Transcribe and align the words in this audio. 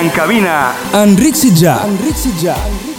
En 0.00 0.10
cabina, 0.10 0.74
Enric 0.92 1.36
Sitjà. 1.36 1.84
Enric 1.86 2.16
Sitjà. 2.16 2.56
Comença 2.56 2.89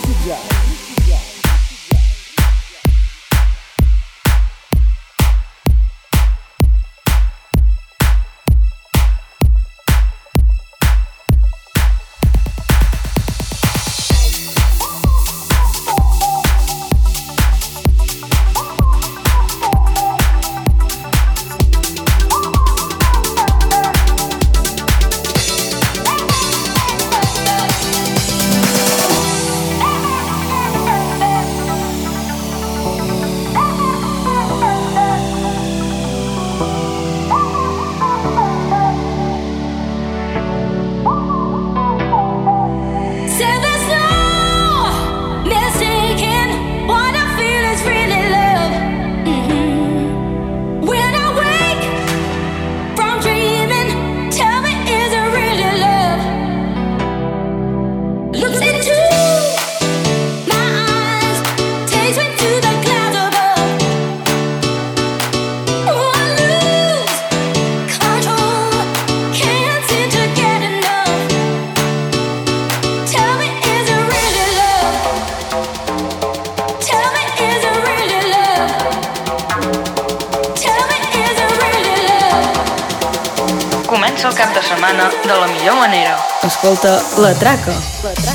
setmana 84.91 85.09
de 85.23 85.39
la 85.39 85.47
millor 85.47 85.75
manera. 85.75 86.17
Escolta 86.43 87.01
La 87.17 87.33
Traca. 87.35 87.73
La 88.03 88.13
Traca. 88.13 88.30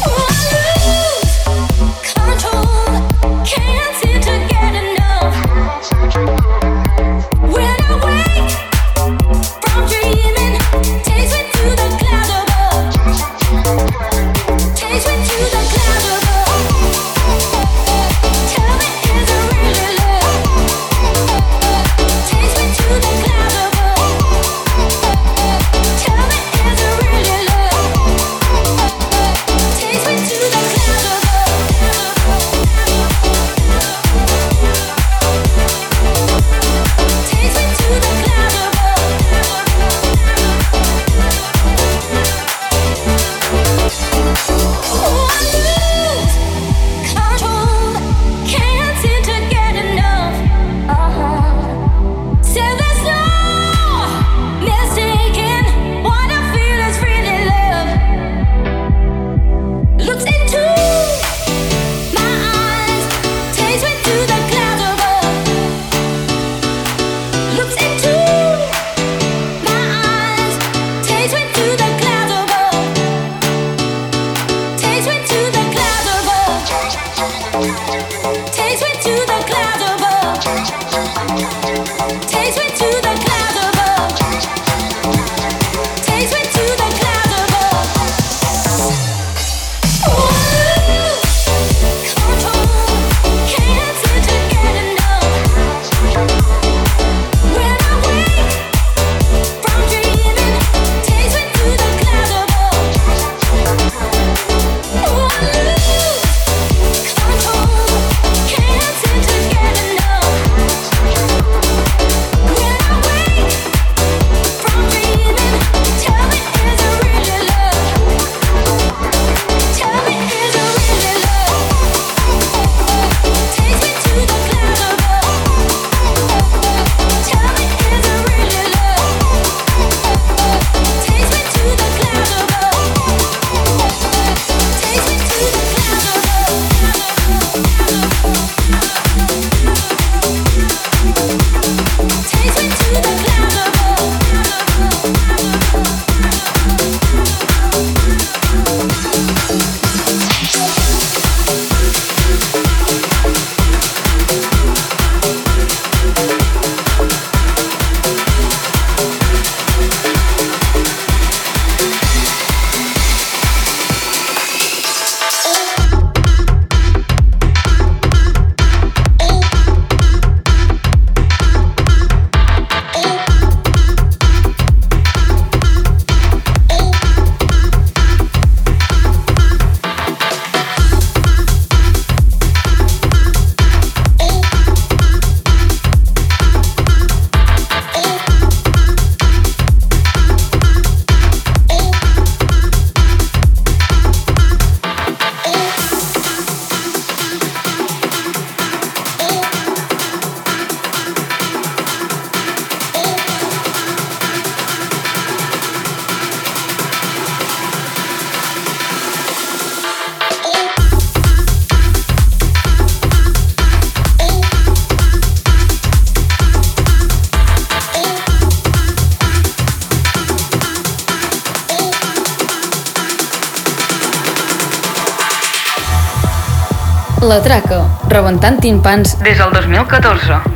La 227.26 227.40
Traca, 227.42 227.80
rebentant 228.08 228.60
timpans 228.62 229.16
des 229.24 229.40
del 229.40 229.50
2014. 229.58 230.55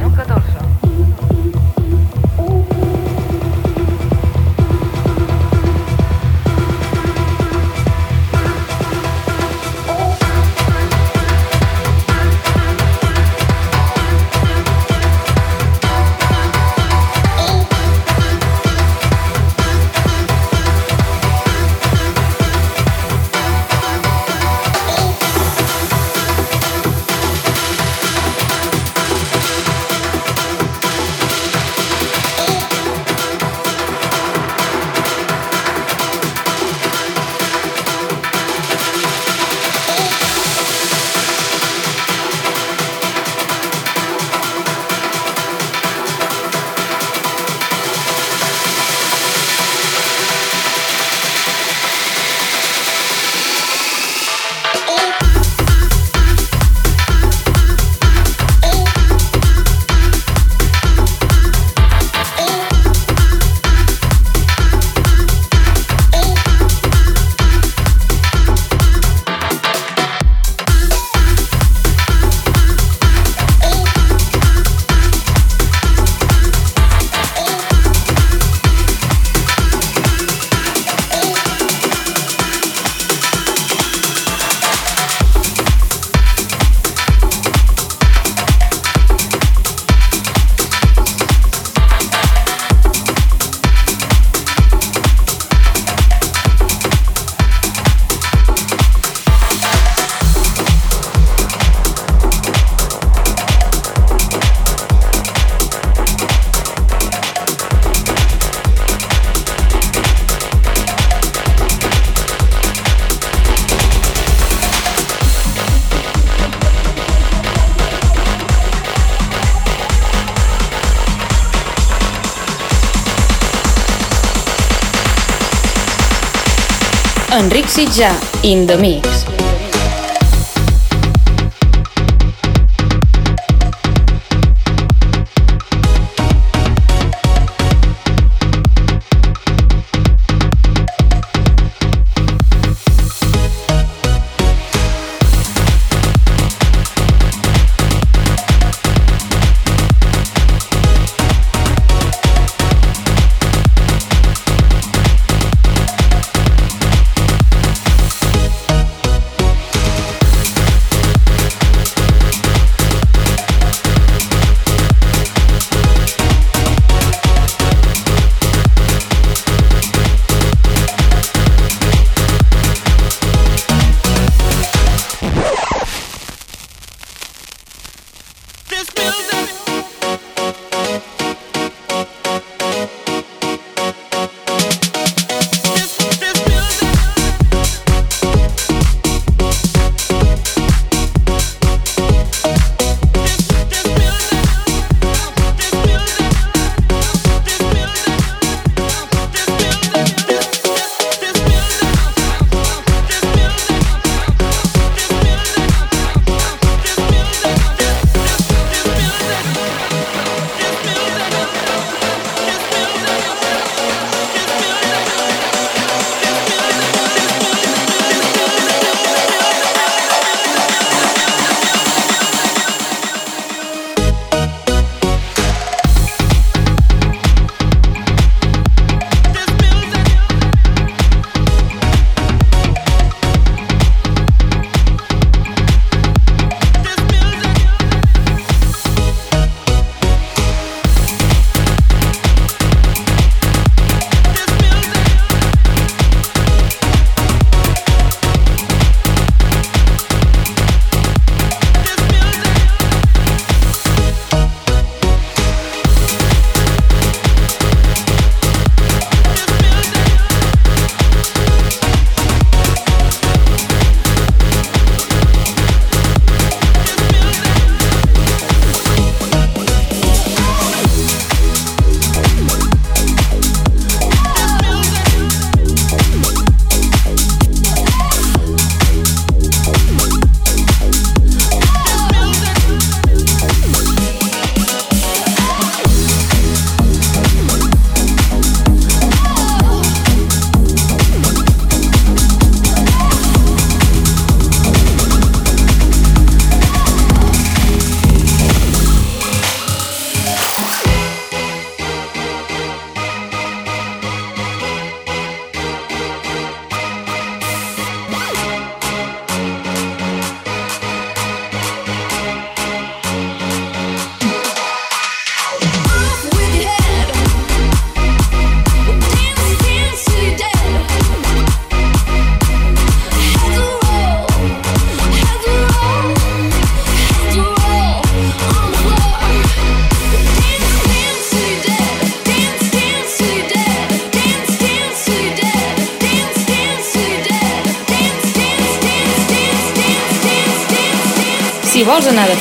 Sitjà, 127.71 128.11
in 128.43 128.67
the 128.67 128.77
mix. 128.77 129.30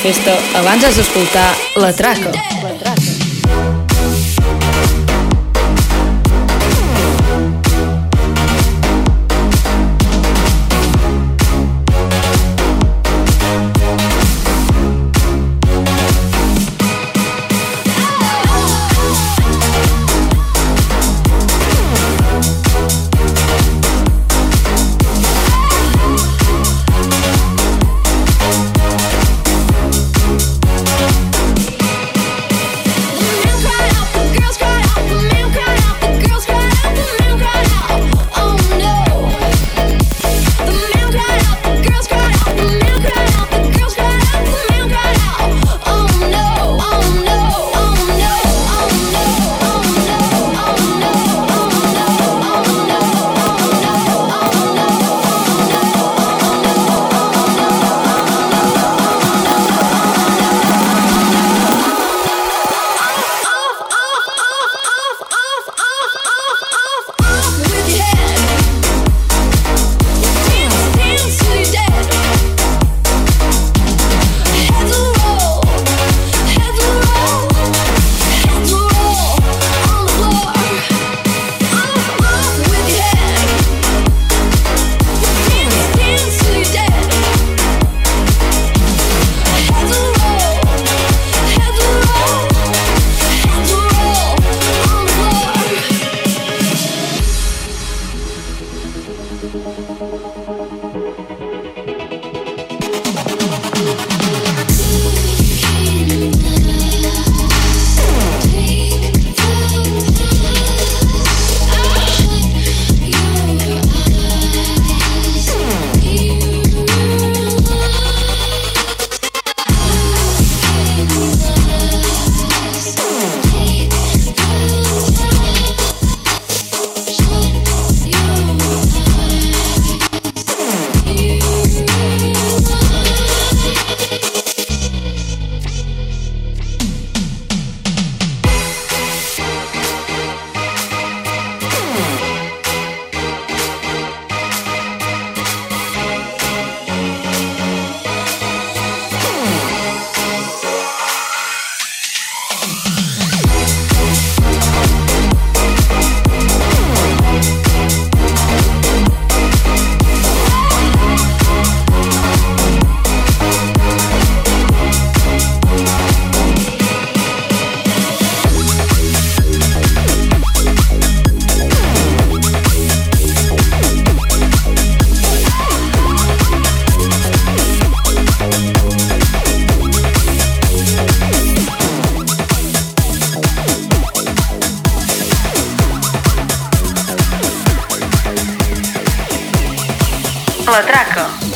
Festa, 0.09 0.33
abans 0.57 0.85
has 0.87 0.97
d'escoltar 0.97 1.49
La 1.77 1.93
Traca. 1.93 2.58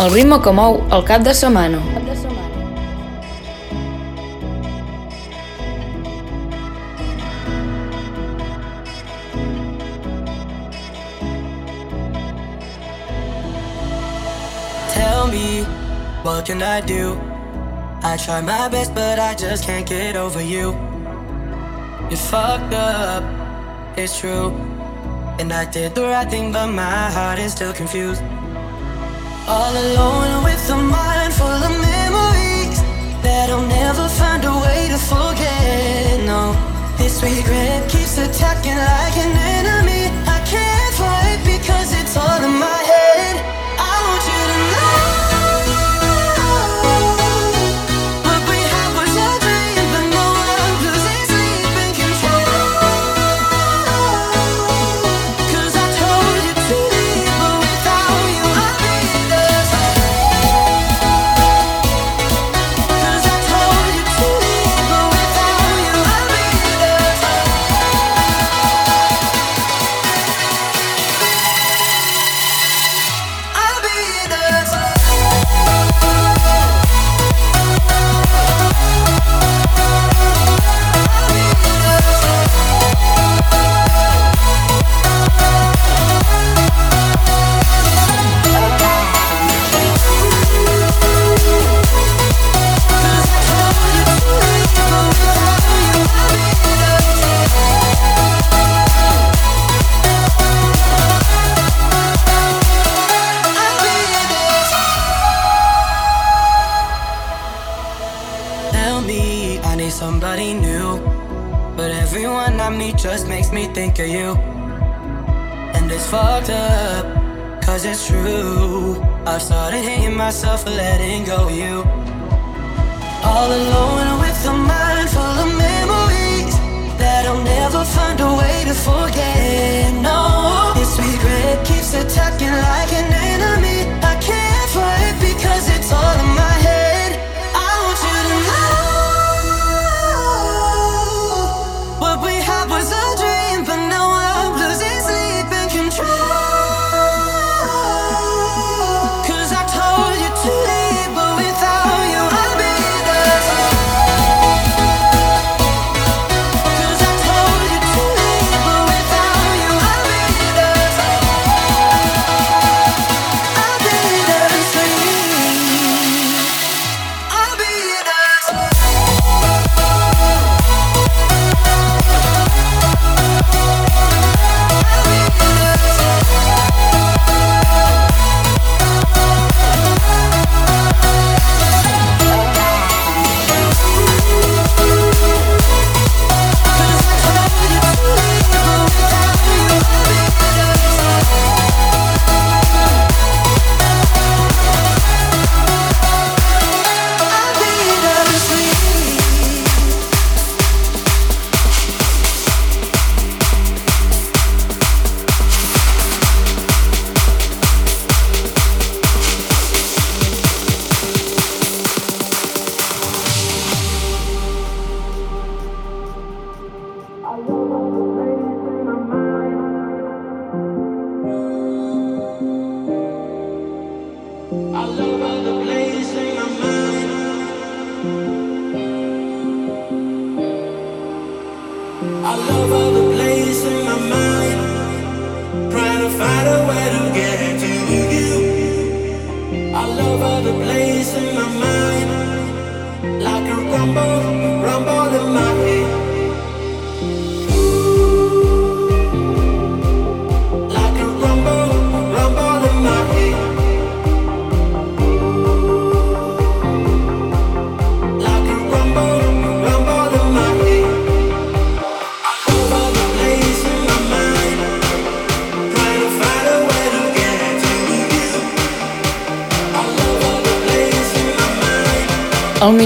El 0.03 0.11
ritme 0.11 0.35
que 0.43 0.51
mou 0.51 0.81
el 0.91 1.03
cap 1.07 1.21
de 1.23 1.31
setmana. 1.31 1.77
Tell 14.93 15.27
me, 15.27 15.63
what 16.23 16.45
can 16.45 16.61
I 16.61 16.81
do? 16.81 17.15
I 18.03 18.17
try 18.17 18.41
my 18.41 18.67
best, 18.67 18.93
but 18.93 19.19
I 19.19 19.33
just 19.35 19.63
can't 19.63 19.87
get 19.87 20.17
over 20.17 20.41
you. 20.41 20.75
You 22.09 22.17
fucked 22.17 22.73
up, 22.73 23.23
it's 23.95 24.19
true. 24.19 24.51
And 25.39 25.53
I 25.53 25.63
did 25.63 25.95
the 25.95 26.01
right 26.01 26.29
thing, 26.29 26.51
but 26.51 26.67
my 26.67 27.09
heart 27.09 27.39
is 27.39 27.53
still 27.53 27.71
confused. 27.71 28.21
All 29.45 29.75
alone 29.75 30.45
with 30.45 30.69
a 30.69 30.77
mind 30.77 31.33
full 31.33 31.47
of 31.47 31.71
memories 31.71 32.79
that 33.23 33.49
I'll 33.49 33.67
never 33.67 34.07
find 34.07 34.41
a 34.45 34.55
way 34.63 34.87
to 34.87 34.97
forget. 34.97 36.25
No, 36.25 36.55
this 36.97 37.21
regret 37.21 37.89
keeps 37.89 38.17
attacking 38.17 38.77
like 38.77 39.17
an 39.17 39.35
enemy. 39.59 40.03
I 40.27 40.39
can't 40.47 40.93
fight 40.95 41.41
because 41.43 41.91
it's 41.99 42.15
all 42.15 42.41
in 42.41 42.57
my 42.57 42.83
head. 42.87 42.92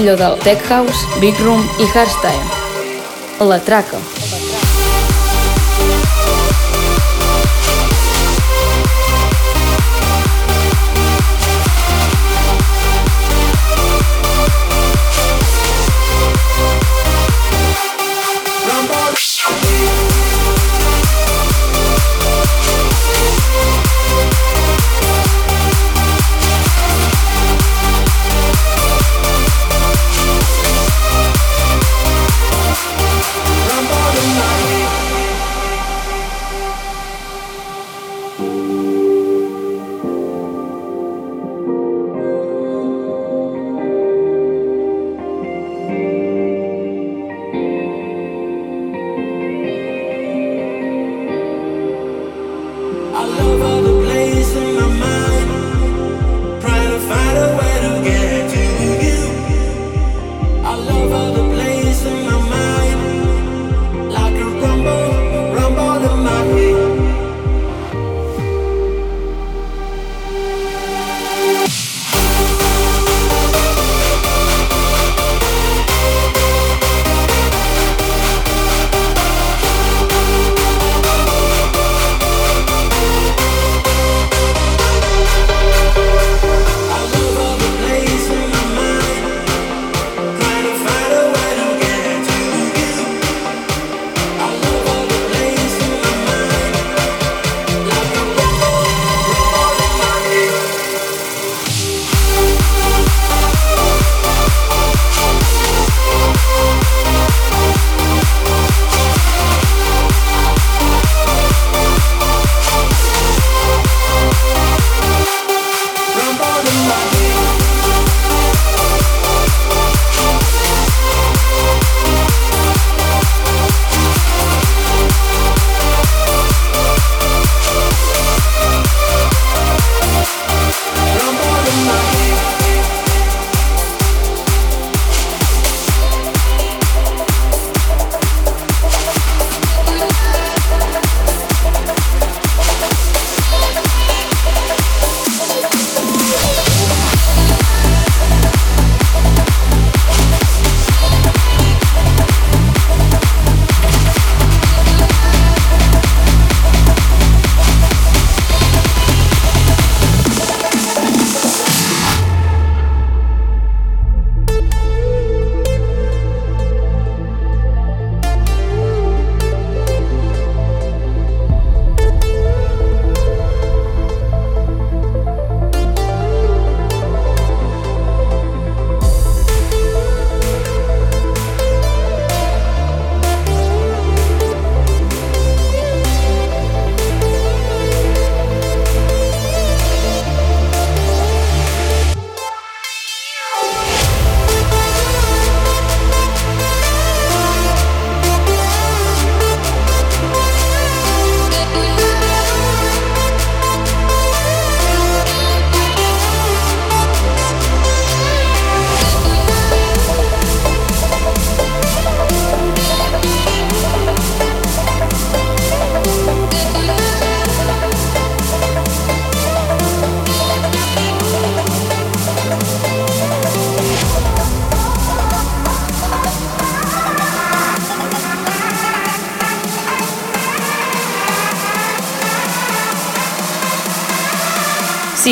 millor 0.08 0.18
del 0.18 0.38
Tech 0.42 0.62
House, 0.68 1.06
Big 1.20 1.38
Room 1.40 1.62
i 1.78 1.84
Hardstyle. 1.84 3.46
La 3.46 3.58
Traca, 3.60 3.98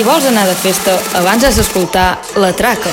vols 0.07 0.27
anar 0.31 0.45
de 0.47 0.55
festa, 0.61 0.95
abans 1.19 1.45
has 1.49 1.59
d'escoltar 1.59 2.09
La 2.39 2.53
Traca. 2.55 2.93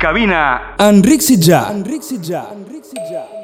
cabina, 0.00 0.74
Enric 0.78 1.20
Sitjà. 1.20 1.68
Enric 1.70 2.02
Sitjà. 2.02 2.48
Enric 2.54 2.84
Sitjà. 2.84 3.39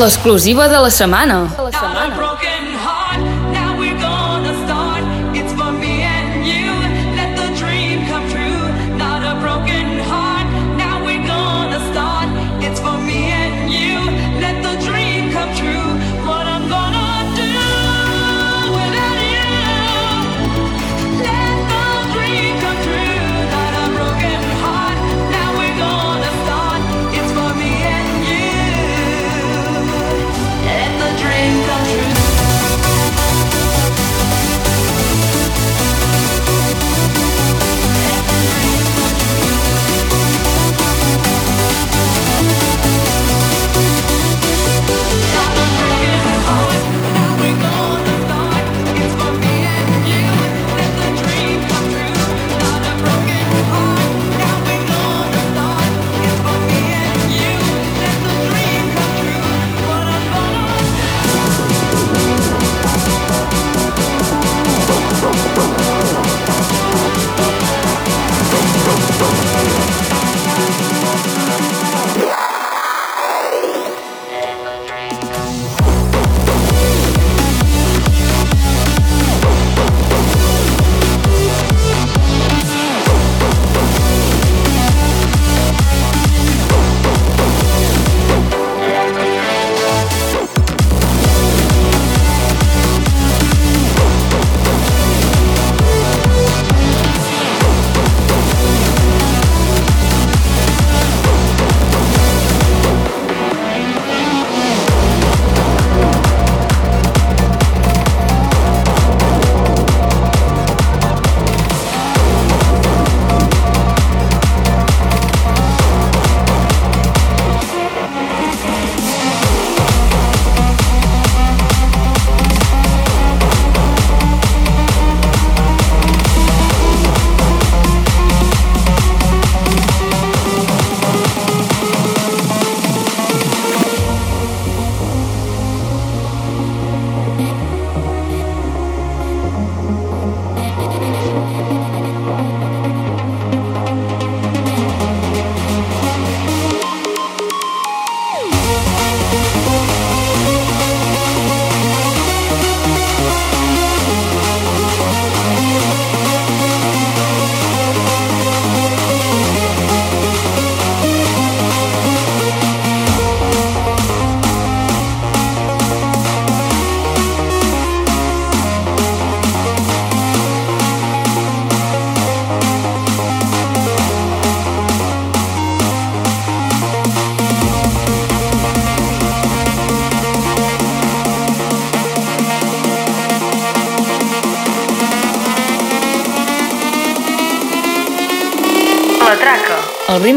L'exclusiva 0.00 0.66
de 0.66 0.78
la 0.80 0.88
setmana. 0.88 1.42
De 1.56 1.62
la 1.62 1.72
setmana. 1.72 2.19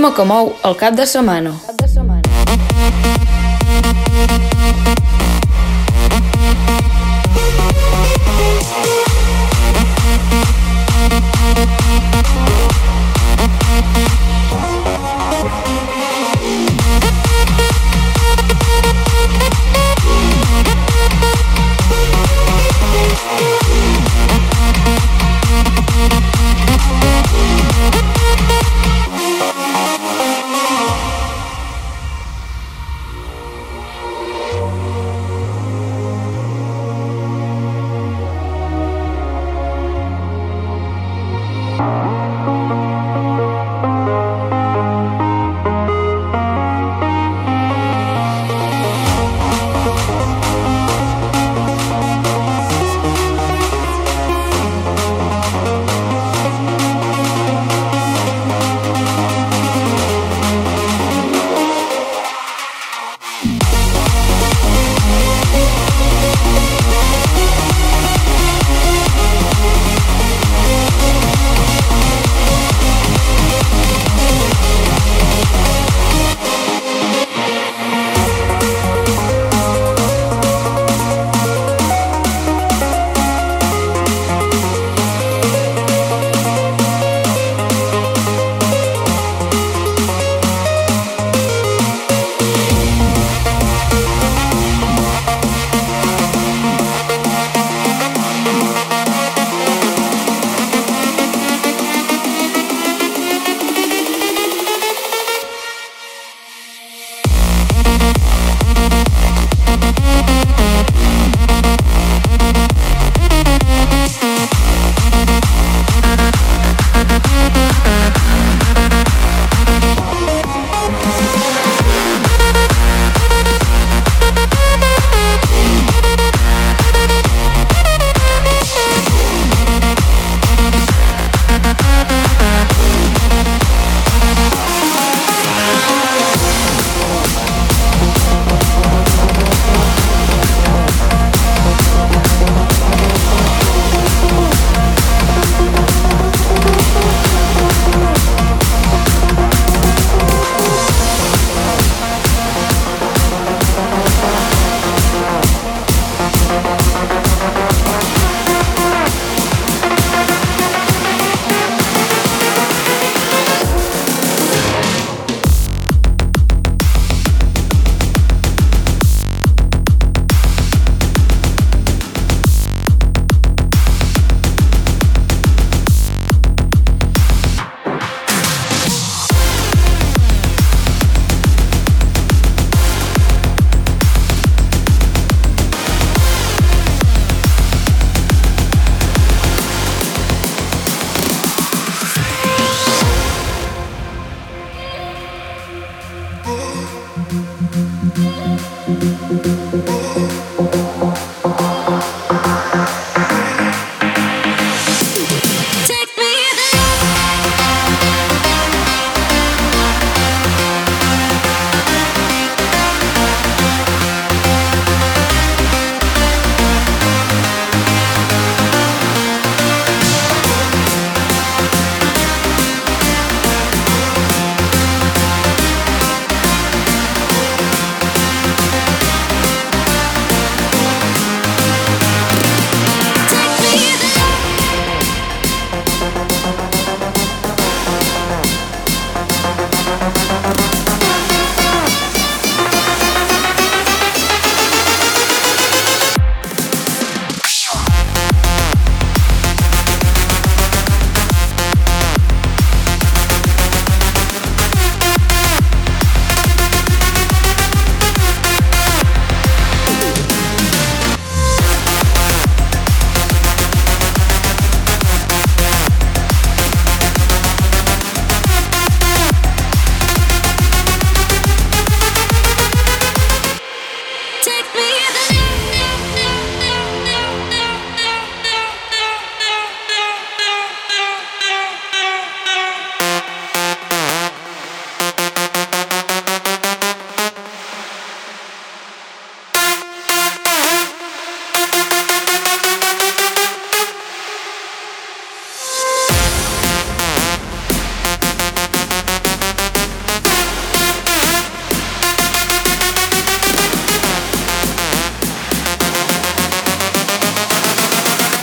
Ritme 0.03 0.17
que 0.17 0.23
mou 0.27 0.49
el 0.67 0.75
cap 0.81 0.97
de 0.99 1.05
setmana. 1.07 1.55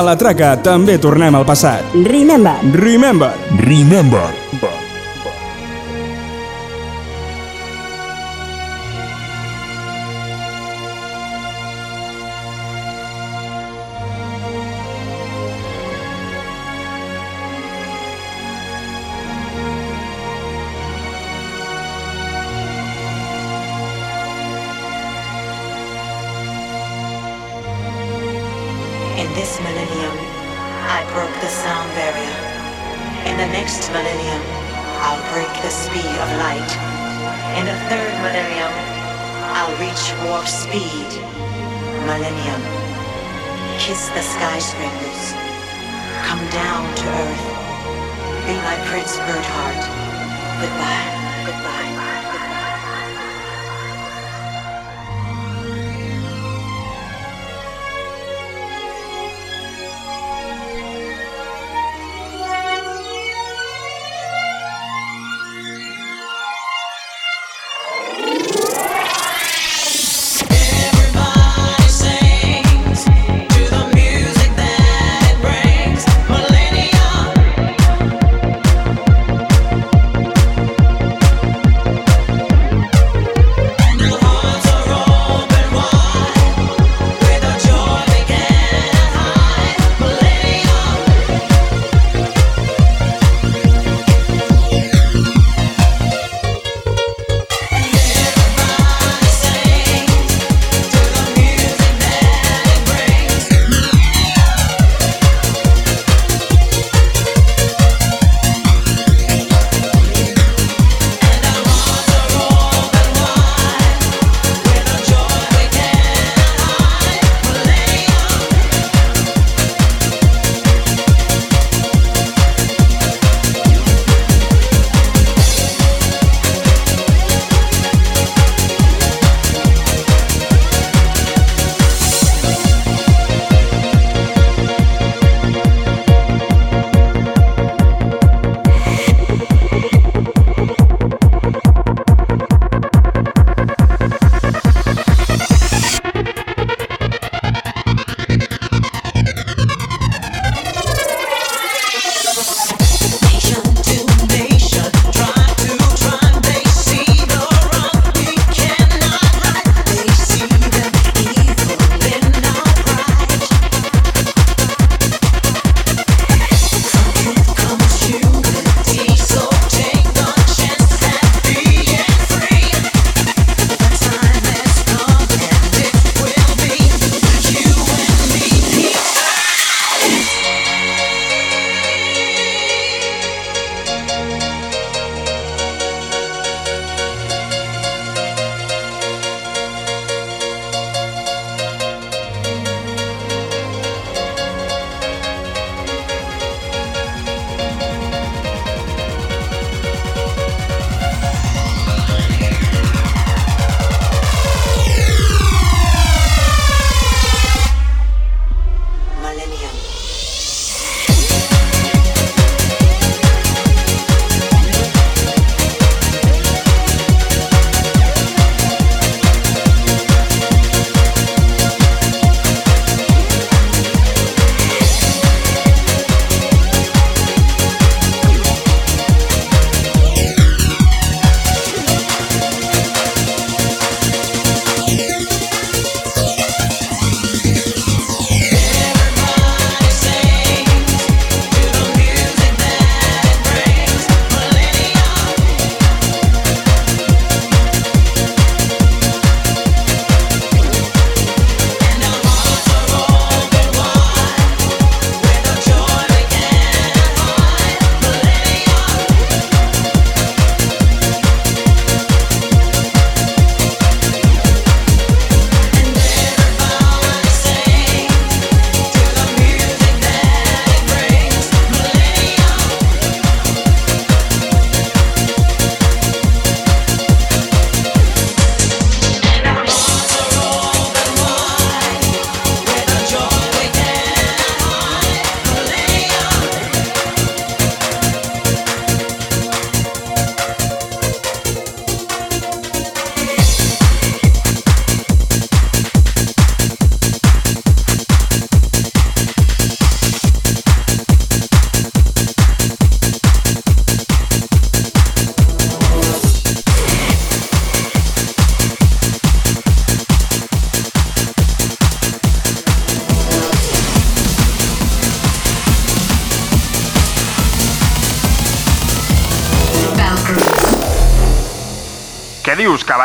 A 0.00 0.04
la 0.06 0.14
traca 0.16 0.54
també 0.64 0.94
tornem 0.96 1.36
al 1.36 1.44
passat. 1.44 1.92
Remember. 2.08 2.56
Remember. 2.72 3.34
Remember. 3.68 4.39
Sleeping 48.50 48.84
Prince 48.86 49.16
Birdheart. 49.18 50.60
Goodbye. 50.60 51.19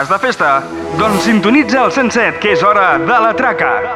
Vas 0.06 0.22
de 0.22 0.28
festa? 0.28 0.64
Doncs 1.00 1.24
sintonitza 1.24 1.84
el 1.86 1.92
107, 1.92 2.40
que 2.40 2.54
és 2.54 2.64
hora. 2.64 2.98
De 3.00 3.20
la 3.26 3.34
traca. 3.34 3.95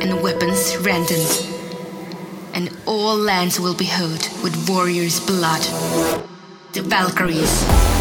And 0.00 0.22
weapons 0.22 0.76
rendered 0.78 1.54
and 2.54 2.70
all 2.86 3.16
lands 3.16 3.58
will 3.58 3.74
be 3.74 3.84
hurt 3.84 4.30
with 4.42 4.68
warriors' 4.68 5.20
blood. 5.20 5.62
The 6.72 6.82
Valkyries. 6.82 7.93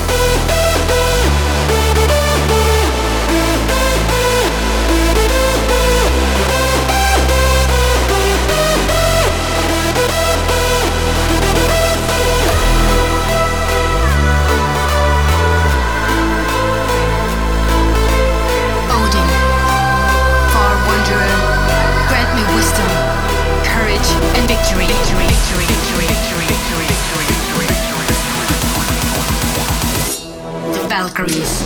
Valkyries. 30.94 31.64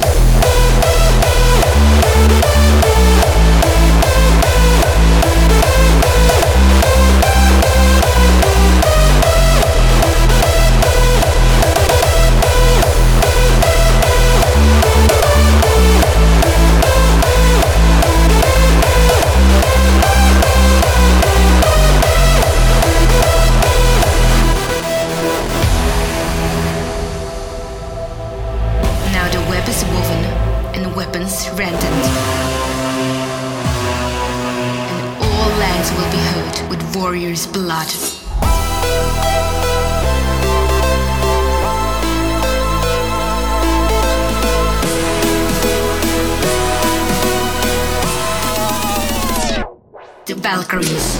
The 50.77 51.17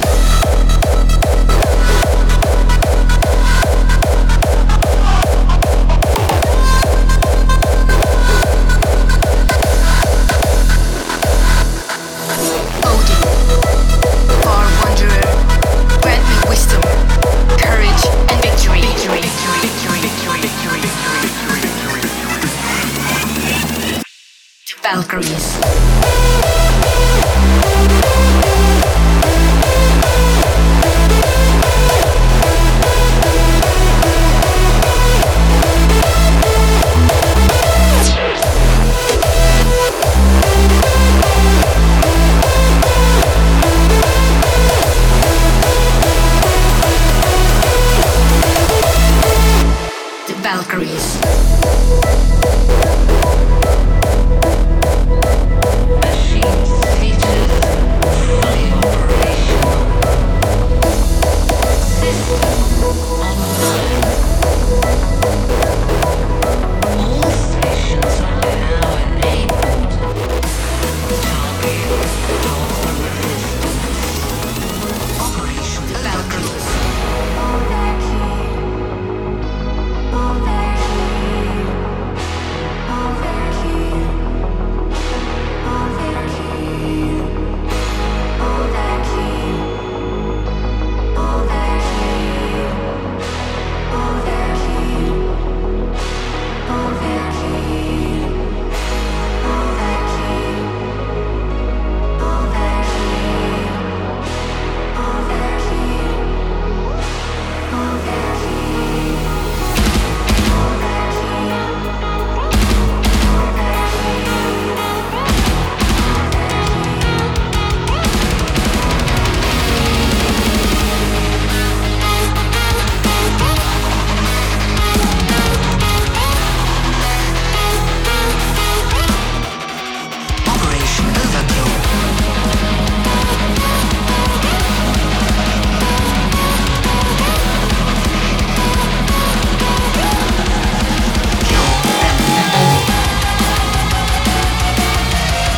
Valkyries. 24.84 25.77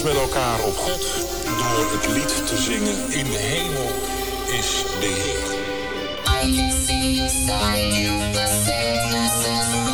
Ons 0.00 0.12
met 0.12 0.22
elkaar 0.22 0.64
op 0.64 0.76
God 0.76 1.26
door 1.58 1.92
het 1.92 2.06
lied 2.08 2.46
te 2.46 2.56
zingen. 2.56 3.10
In 3.10 3.24
de 3.24 3.38
hemel 3.38 3.90
is 4.58 4.84
de 5.00 5.06
Heer. 5.06 5.58
I 6.44 6.56
can 6.56 6.72
see 6.72 7.20
inside 7.20 8.02
you 8.02 8.32
the 8.32 8.46
sickness 8.64 9.89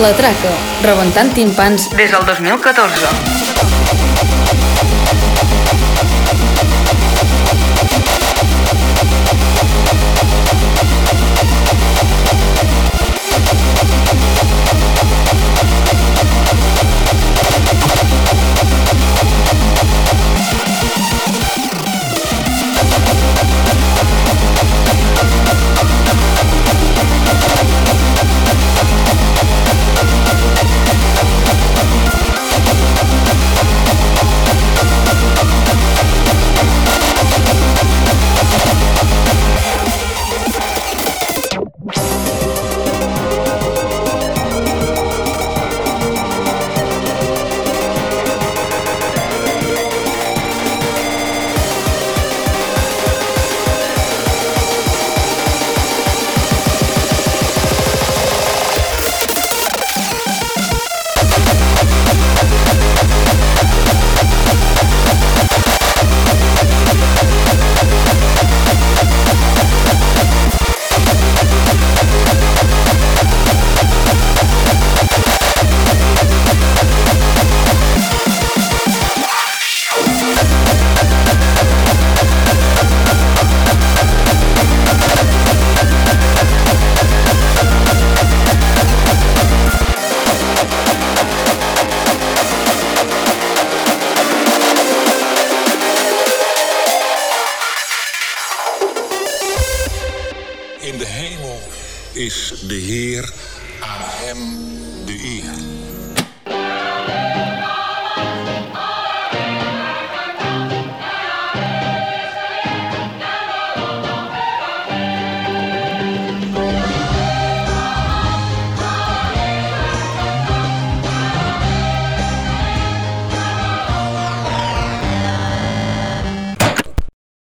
La 0.00 0.14
Traca, 0.16 0.52
rebentant 0.80 1.28
timpans 1.36 1.90
Des 1.92 2.08
del 2.14 2.24
2014. 2.24 3.39